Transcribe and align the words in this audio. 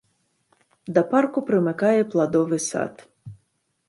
Да 0.95 1.03
парку 1.11 1.39
прымыкае 1.49 1.97
пладовы 2.13 2.57
сад. 2.69 2.93